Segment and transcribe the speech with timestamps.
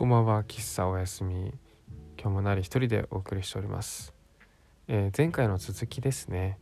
[0.00, 1.52] こんばんは喫茶おやすみ。
[2.18, 4.14] 今日もなり一人でお送りしております、
[4.88, 6.58] えー前回の続きですね。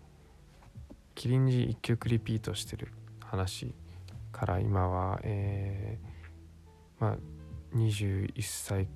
[1.14, 2.88] キリンジ一曲リピートしてる
[3.20, 3.77] 話
[4.32, 7.16] から今はえーまあ
[7.77, 8.88] 21歳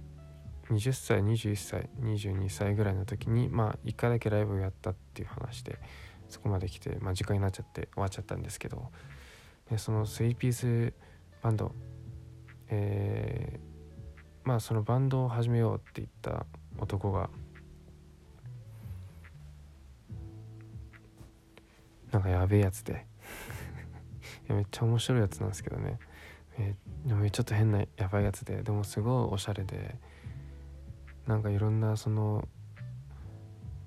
[0.68, 5.78] 20歳21歳22歳ぐらいの時にまあ1回だけライブをやったっていう話で
[6.28, 8.90] そこまで来て、まあ、時間になっちゃって終わっちゃったんですけど。
[9.70, 10.92] でその3ピース
[11.42, 11.72] バンド
[12.70, 13.71] えー
[14.44, 16.46] まあそのバンドを始めようって言った
[16.78, 17.30] 男が
[22.10, 23.06] なんかやべえやつで。
[24.44, 25.98] いやめっちゃ面白いやつなんですけどね、
[26.58, 26.74] え
[27.06, 28.62] でもちょっと変なやばいやつで。
[28.62, 29.96] でもすごいおしゃれで
[31.26, 32.46] なんかいろんなその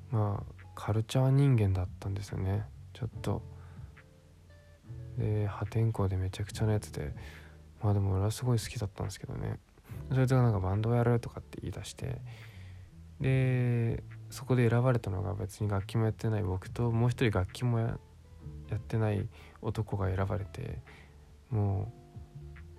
[0.09, 2.65] まあカルチャー人間だったんですよね。
[2.93, 3.41] ちょっと。
[5.17, 7.13] で破天荒でめちゃくちゃなやつで。
[7.83, 9.59] まあでも俺はすごい好きだったんですけどね。
[10.13, 12.21] そいつがなんかバンドをやるとかって言い出して
[13.19, 17.97] でそこで選ばれたのが別に楽器もやってない僕ともう一人楽器もや
[18.75, 19.27] ってない
[19.61, 20.79] 男が選ばれて
[21.49, 21.91] も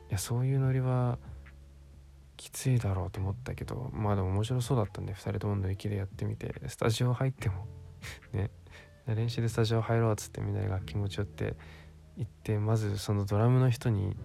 [0.09, 1.19] ういやそういうノリは
[2.37, 7.67] きついだろうと思ったけどまあでも面白そうだったんで2人とも乗り気でやってみてスタジオ入っても
[8.33, 8.51] ね
[9.07, 11.57] 練習でスタジオ入ろうっつってみんなで楽器持ち寄って
[12.17, 14.17] 行ってまずそのドラムの人に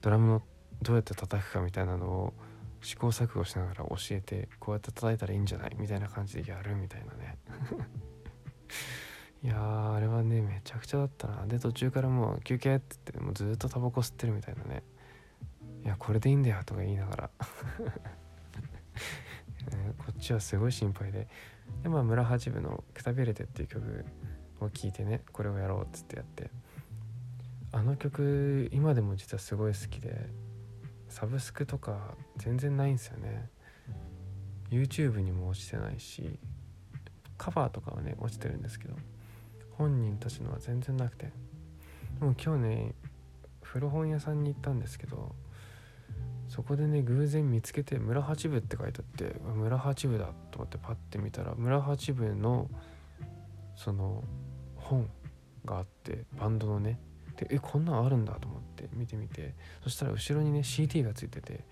[0.00, 0.42] ドラムの
[0.82, 2.34] どうやって叩くかみたいなのを
[2.80, 5.76] 試行錯誤しながら教えてこうやって叩いたらいいんじゃない？
[5.78, 7.38] みたいな感じでやるみたいなね。
[9.44, 11.46] いやーあれはねめちゃくちゃだったな。
[11.46, 14.82] で途中からもう休憩って言ってもうずっとタバコ吸ってるみたいなね。
[15.84, 17.30] いやこれでいいんだよとか言いながら、
[19.76, 21.26] ねこっちはすごい心配で。
[21.82, 24.04] でまあ村八部の「くたびれて」っていう曲
[24.60, 26.50] を聴いてねこれをやろうっつってやって。
[27.72, 30.28] あの曲今でも実はすごい好きで。
[31.12, 33.50] サブスクとか全然ないんですよね。
[34.70, 36.38] YouTube にも落ちてないし
[37.36, 38.94] カバーとかはね落ちてるんですけど
[39.72, 41.30] 本人たちのは全然なくて。
[42.18, 42.94] でも今日ね
[43.62, 45.34] 古本屋さんに行ったんですけど
[46.48, 52.70] そこでね偶然見つけて「村八部」って書いてあって村八部だと思ってパッて見たら村八部の
[53.76, 54.24] その
[54.76, 55.10] 本
[55.64, 56.98] があってバンドのね
[57.36, 59.54] でえこんなんあるんだと思って見てみて。
[59.82, 61.64] そしたら後ろにね CD がついてて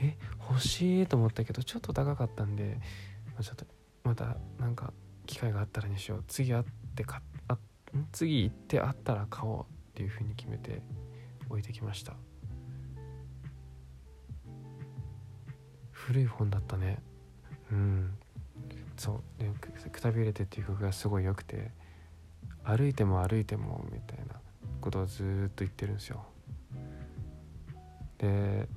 [0.00, 0.16] え
[0.48, 2.78] 欲しいと思ったけどちょっと高かったんで
[3.26, 3.66] まあちょっと
[4.04, 4.92] またなんか
[5.26, 6.24] 機会があったらにしよう。
[6.26, 6.64] 次会っ
[6.94, 7.58] てかあ
[8.12, 9.64] 次行って会ったら買おうっ
[9.94, 10.82] ていう風に決めて
[11.50, 12.14] 置いてきました。
[15.90, 17.02] 古い本だったね。
[17.70, 18.14] うん。
[18.96, 19.42] そう。
[19.42, 21.70] でくくたびれてっていう曲がすごい良くて
[22.64, 24.40] 歩いても歩いてもみたいな。
[24.78, 26.24] ことをずっと言ってるんですよ。
[28.18, 28.68] で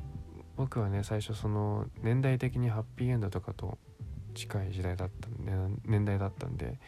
[0.55, 3.77] 僕はね最初その年代的にハッピーエンドとかと
[4.33, 6.79] 近い時代だったんで年代だったんで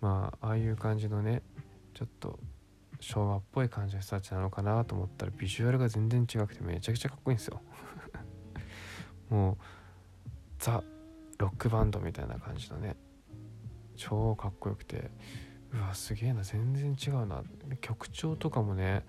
[0.00, 1.42] まあああいう感じのね
[1.94, 2.38] ちょっと
[3.00, 7.60] 昭和っぽい感じの人たちなのかなと思ったらビジュアルが全然違くてめちゃくちゃかっこいいんですよ。
[9.30, 9.56] もう
[10.58, 10.82] ザ・
[11.38, 12.96] ロックバンドみたいな感じのね
[13.96, 15.10] 超かっこよくて
[15.72, 17.42] うわすげえな全然違うな。
[17.80, 19.04] 曲調とかもね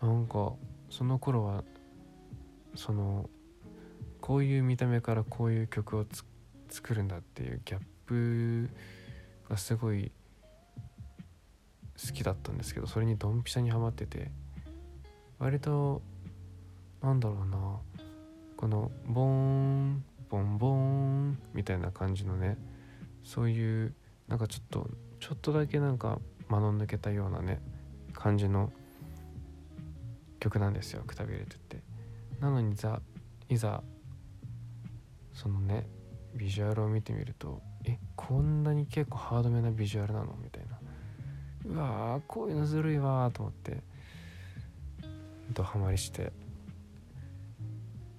[0.00, 0.52] なんか
[0.90, 1.64] その頃は
[2.74, 3.28] その
[4.20, 6.06] こういう見た目からこういう曲を
[6.68, 8.70] 作るんだっていうギャップ
[9.48, 10.12] がすごい
[12.06, 14.30] 好きだったんですけどそれにドンピシャにはまってて
[15.38, 16.02] 割と
[17.02, 17.78] なんだろうな
[18.56, 22.56] このボーンボンボーンみたいな感じのね
[23.24, 23.94] そういう
[24.28, 24.88] なんかちょっと
[25.22, 26.18] ちょっとだけなんか
[26.48, 27.62] 間の抜けたようなね
[28.12, 28.72] 感じの
[30.40, 31.80] 曲なんですよ「くたびれて」って。
[32.40, 33.00] なのにざ
[33.48, 33.84] いざ
[35.32, 35.86] そのね
[36.34, 40.36] ビジュアルを見てみるとえこんなに結構ハードめなビジュアルなの？
[40.42, 40.80] みたいな。
[41.66, 43.80] うわーこういうのずるいわと思って
[45.52, 46.32] ドハマりして。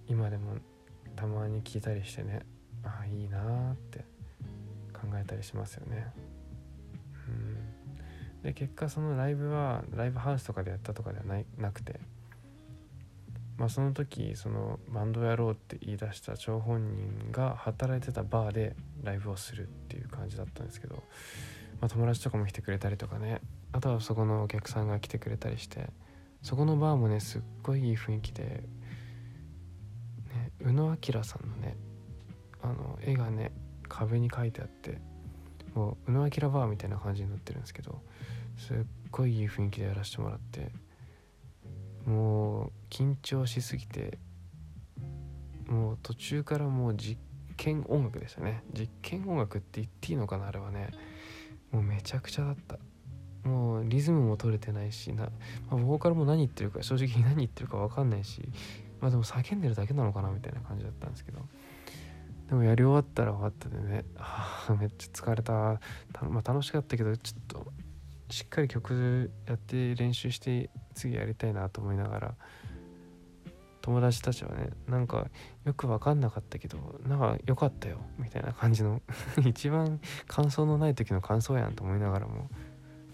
[0.08, 0.56] 今でも
[1.18, 2.46] たまに聞いたりしてね
[2.82, 4.06] ああいいなって
[4.94, 6.14] 考えたりしますよね。
[7.28, 8.44] うん。
[8.44, 12.00] で結果そのライブはライブハウスとかでやったとかではないなくて。
[13.56, 20.96] まあその時そのバンドやろうって言い出した張本人が働いてたバーでライブをするっていう感じだったんですけど、
[21.80, 23.42] まあ、友達とかも来てくれたりとかね。
[23.74, 25.90] あとはそこのお客さんが来てくれたりして
[26.44, 28.64] そこのバーもねすっごいいい雰囲気で、ね、
[30.62, 31.76] 宇野明さんのね
[32.62, 33.52] あの絵がね
[33.90, 35.02] 壁に書いてあって
[35.74, 38.02] もう宇野明バーみたいな感じになってるんですけど
[38.58, 38.78] すっ
[39.12, 40.72] ごいいい雰囲気でやらせてもらって
[42.06, 44.18] もう緊張しすぎて
[45.68, 47.18] もう途中からもう実
[47.58, 48.64] 験音楽でしたね。
[48.74, 50.90] 実験音楽って言っていいのかなあれはね。
[51.72, 52.78] もうめちゃくちゃだった。
[53.48, 55.30] もうリズムも取れてないしな、ま
[55.72, 58.42] あ、ボーカルも何言ってるか正直何言ってるか分かんないし
[59.02, 61.40] まあでも叫んでるだけなのかなみたいな感じだったんですけど。
[62.50, 64.06] でもやり終わったら終わったでね。
[64.18, 65.54] あめっちゃ疲れた。
[66.30, 67.74] まあ、楽しかったけどちょっと
[68.30, 72.36] しっかり曲やって練習して次やりたいなと思いながら
[73.82, 75.28] 友達たちはねなんか
[75.66, 79.02] よく分かんなかったけどなんか良かったよみたいな感じの
[79.46, 82.50] 一番感想のない時の感想やんと思いながらも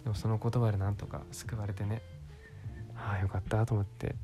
[0.03, 2.01] でもその言葉でなんとか救われてね
[2.95, 4.15] ああよかったと思って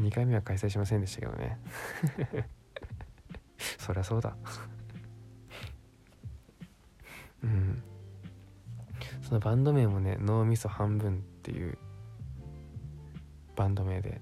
[0.00, 1.58] 2回目は開催しませんでしたけどね。
[3.90, 4.36] そりゃそうだ。
[7.42, 7.82] うん。
[9.20, 11.76] そのバンド名もね脳みそ半分っていう
[13.56, 14.20] バンド名で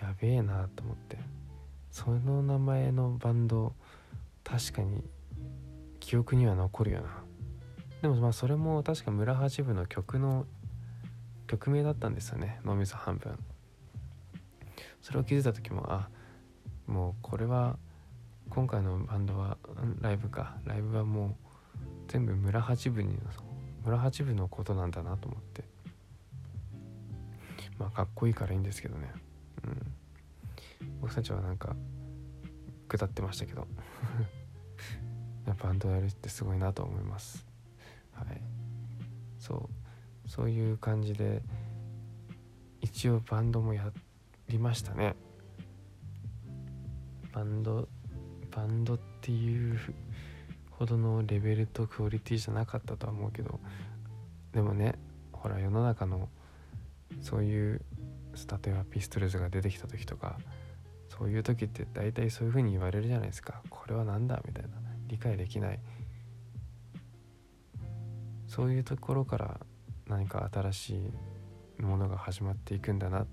[0.00, 1.18] やべえなと思って。
[1.90, 3.74] その名前のバンド
[4.42, 5.04] 確かに
[6.00, 7.22] 記憶には残るよな。
[8.00, 10.46] でもまあそれも確か村八部の曲の
[11.46, 12.60] 曲名だったんですよね。
[12.64, 13.38] 脳みそ半分。
[15.02, 16.08] それを気づいた時もあ
[16.86, 17.78] もうこれは
[18.54, 19.58] 今回のバンドは
[20.00, 20.56] ライブか。
[20.64, 21.48] ライブはもう
[22.06, 23.18] 全部村八部に
[23.84, 25.64] 村八部のことなんだなと思って。
[27.76, 29.12] まあかっこいいからいいんですけどね。
[29.64, 30.90] うん。
[31.00, 31.74] 僕たちはなんか
[32.86, 33.66] 下ってましたけど。
[35.60, 37.44] バンドやるってすごいなと思います。
[38.12, 38.40] はい。
[39.40, 39.68] そ
[40.24, 40.28] う。
[40.28, 41.42] そういう感じで
[42.80, 43.92] 一応バンドもや
[44.48, 45.16] りましたね。
[47.32, 47.88] バンド
[48.54, 49.78] バンドっていう
[50.70, 53.60] ほどのレベルとクオリティじゃなかったとは思うけど
[54.52, 54.94] でもね
[55.32, 56.28] ほら世の中の
[57.20, 57.80] そういう
[58.34, 60.38] 例えばピストルズが出てきた時とか
[61.18, 63.62] そういう時って大体そういう風に言われるじゃないですか。
[63.70, 64.70] これは何だみたいな
[65.06, 65.78] 理解できない。
[68.48, 69.60] そういうところから
[70.08, 71.12] 何か新し
[71.78, 73.26] いものが始まっていくんだなっ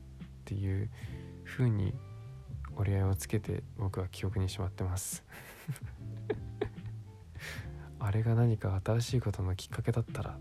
[0.46, 0.90] ていう
[1.44, 1.94] 風に
[2.82, 5.24] 折り合いをつけて僕は記憶にしまってます。
[8.00, 10.40] あれが何か新しいことのきっかけだったら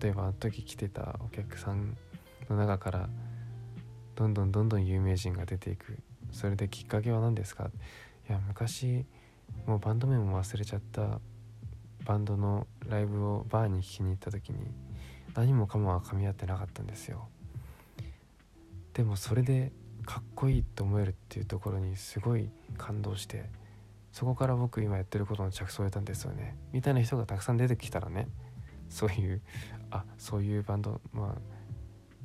[0.00, 1.96] 例えばあの時来てたお客さん
[2.48, 3.08] の中から
[4.14, 5.98] どんどんどんどん有名人が出ていく。
[6.30, 7.70] それできっかけは何ですか？
[8.28, 9.04] いや昔
[9.66, 11.20] もうバンド名も忘れちゃった
[12.04, 14.58] バンドのライブをバーに聴きに行った時に
[15.34, 17.28] 何もかもは噛み合ってなかったんですよ。
[18.92, 19.72] でもそれで
[20.38, 23.46] こいいと思えるっていうところにすごい感動して
[24.12, 26.56] そこから僕今やってることの着想を得たんですよね。
[26.72, 28.28] みたいな人がたくさん出てきたらね
[28.88, 29.40] そういう
[29.90, 31.40] あそういうバンドまあ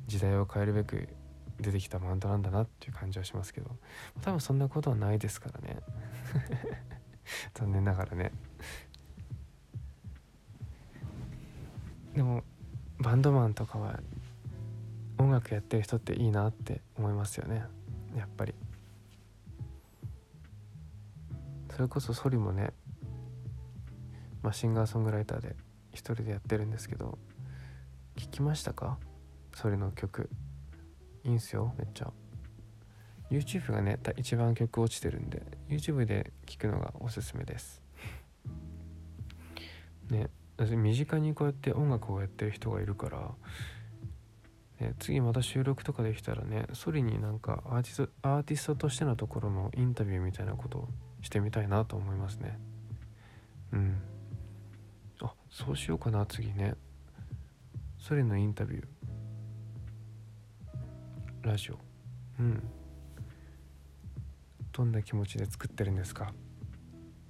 [0.06, 1.08] 時代を変えるべく
[1.60, 3.70] 出てきたバンドなんだなっていう感じはしますけど
[4.22, 5.80] 多分そんなことはないですからね。
[7.54, 8.30] 残念ながらね。
[12.14, 12.44] でも
[13.00, 13.98] バンドマンとかは
[15.18, 17.64] 音楽やってる人っていいなって思いますよね。
[18.16, 18.54] やっぱり。
[21.74, 22.72] それこそソリもね、
[24.42, 25.56] まあ、シンガーソングライターで
[25.92, 27.18] 一人でやってるんですけど
[28.16, 28.98] 聞きましたか？
[29.54, 30.30] ソリの曲。
[31.24, 32.12] いいんすよめっちゃ。
[33.30, 37.82] YouTube がね一番曲落ちてるんで YouTube で聴くのがおすすめです。
[40.10, 43.32] ね身近にこうやって音楽をやってる人がいるから、
[44.84, 50.88] ね、次また収録とかできたらねソリになんかアーティストアーティストとしてのところのインタビューみたいなことを
[51.22, 52.58] してみたいなと思いますね。
[53.72, 53.96] うん。
[55.22, 56.74] あそうしようかな次ね。
[57.98, 58.84] ソリのインタビュー。
[61.42, 61.78] ラジオ。
[62.38, 62.62] うん。
[64.72, 66.34] どんな気持ちで作ってるんですか？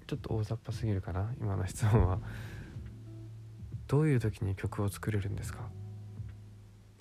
[0.06, 2.18] ちょっと大雑把すぎるかな今の質問は。
[3.86, 5.68] どういう時に曲を作れるんですか？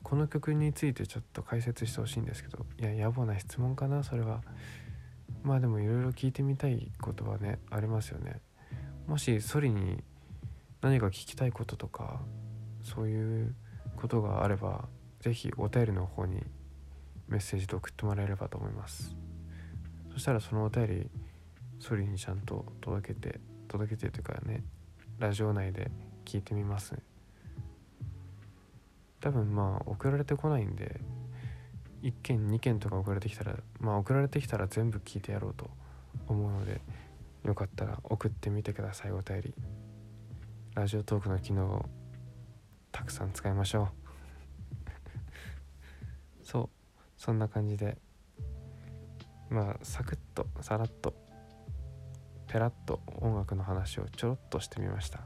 [0.04, 4.42] この曲についてちょっと解説してほしいんですけどいや野暮な質問かなそれは。
[5.44, 8.42] まあでもいろいろ聞いてみたいことはねありますよね。
[9.08, 10.04] もしソリに
[10.82, 12.22] 何か聞きたいこととか
[12.82, 13.56] そういう
[13.96, 14.88] ことがあれば
[15.20, 16.44] 是非お便りの方に
[17.28, 19.16] メッセージで送ってもらえればと思います。
[20.14, 21.10] そしたらそのお便り
[21.80, 24.64] ソリにちゃんと届けて届けてというかね
[25.20, 25.92] ラジオ内で
[26.26, 26.94] 聞いてみます。
[26.94, 27.13] ね
[29.24, 31.00] 多分まあ送られてこないんで
[32.02, 35.70] 1件2件とか送られてきたらまあ送られてきたら全部聞いてやろうと
[36.28, 36.82] 思うので
[37.46, 39.54] よかったら送ってみてくださいお便り。
[40.76, 41.86] ラジオトークの機能を
[42.92, 43.88] たくさん使いましょう。
[46.44, 46.70] そう。
[47.16, 47.98] そんな感じで。
[49.50, 51.14] まあサクッとさらっと
[52.48, 55.22] ペラッと音楽の話をちょろっとしてみました。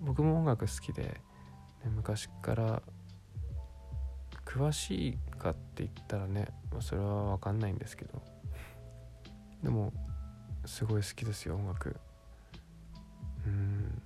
[0.00, 1.22] 僕も音楽好きで、
[1.88, 2.82] 昔から。
[4.44, 6.46] 詳しいかって言ったらね
[6.78, 8.22] それは分かんないんですけど。
[9.64, 9.92] でも
[10.64, 11.96] すごい好きですよ音楽。
[13.46, 14.00] うん。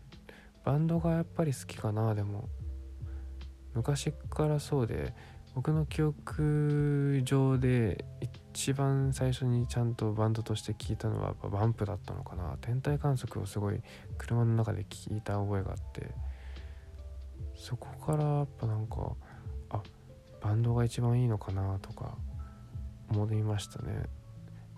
[0.65, 2.49] バンドがやっぱり好きかなでも。
[3.75, 5.13] 昔からそうで
[5.55, 8.05] 僕の記憶上で
[8.53, 12.57] 一番最初にちゃんとバンドとして聴いたのはやっぱバンプだったのかな。
[12.63, 13.83] 天体観測をすごい
[14.17, 16.28] 車の中で聴いた覚えがあって。
[17.59, 19.17] そこからやっぱなんか
[19.69, 19.83] あ
[20.41, 22.17] バンドが一番いいのかなとか
[23.11, 24.05] 思いましたね。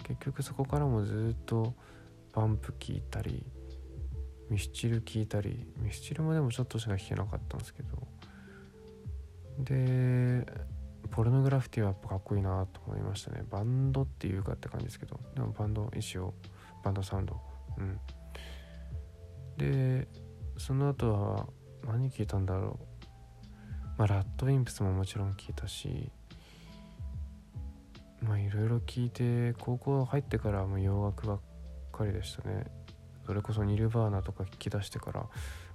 [0.02, 1.75] 結局そこからもずっと
[2.32, 3.44] バンプ聴いたり
[4.49, 7.88] ミスチル聴いたりミスチルもでもちょっとしか聴けなかったんですけど。
[9.58, 10.46] で
[11.10, 13.44] ポルノグラフィティはやっぱかっこいいなと思いましたね。
[13.50, 15.20] バンドっていうかって感じですけど。
[15.34, 16.32] でもバンド一応
[16.82, 17.38] バンドサウンド。
[17.76, 18.00] うん。
[19.58, 20.08] で
[20.56, 21.46] その後は
[21.87, 23.00] 何聞いたんだろう。
[23.99, 26.10] まあラッドウィンプスももちろん聞いたし
[28.22, 31.40] まあいろいろ聞いて高校入ってからもう洋楽ばっ
[31.92, 32.64] かりでしたね。
[33.26, 35.26] それこそニルバーナとか聞き出してから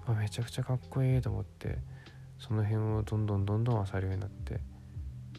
[0.08, 1.78] あめちゃくちゃかっこいいと思って
[2.38, 4.60] その辺をどんどんどんどん漁るようになって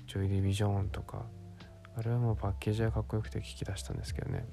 [0.06, 1.26] ジョイ・ディビジョンとか
[1.96, 4.46] あれはもうパッケージがかっこよくて聞き出したんですけどね。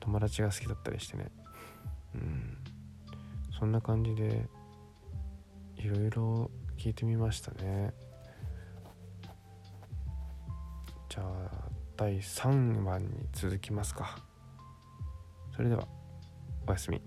[0.00, 1.30] 友達が好きだったりしてね。
[2.14, 2.58] うん。
[3.58, 4.46] そんな感じで
[5.84, 7.92] いろいろ聞いてみましたね。
[11.10, 14.16] じゃあ第3話に続きますか。
[15.54, 15.86] それでは
[16.66, 17.02] おやすみ。